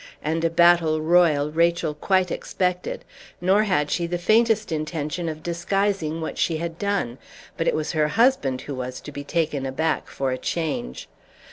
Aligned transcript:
And 0.23 0.43
a 0.43 0.49
battle 0.49 0.99
royal 0.99 1.51
Rachel 1.51 1.93
quite 1.93 2.31
expected; 2.31 3.05
nor 3.39 3.65
had 3.65 3.91
she 3.91 4.07
the 4.07 4.17
faintest 4.17 4.71
intention 4.71 5.29
of 5.29 5.43
disguising 5.43 6.21
what 6.21 6.39
she 6.39 6.57
had 6.57 6.79
done; 6.79 7.19
but 7.55 7.67
it 7.67 7.75
was 7.75 7.91
her 7.91 8.07
husband 8.07 8.61
who 8.61 8.73
was 8.73 8.99
to 8.99 9.11
be 9.11 9.23
taken 9.23 9.63
aback, 9.63 10.07
for 10.07 10.31
a 10.31 10.39
change. 10.39 11.07